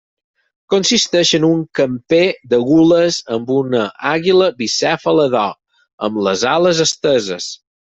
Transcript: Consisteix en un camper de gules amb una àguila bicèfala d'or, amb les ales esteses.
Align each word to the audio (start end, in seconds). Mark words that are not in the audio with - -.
Consisteix 0.73 1.33
en 1.37 1.43
un 1.49 1.59
camper 1.79 2.21
de 2.53 2.59
gules 2.71 3.21
amb 3.37 3.53
una 3.57 3.83
àguila 4.15 4.49
bicèfala 4.65 5.29
d'or, 5.37 5.55
amb 6.09 6.21
les 6.31 6.49
ales 6.57 6.85
esteses. 6.91 7.55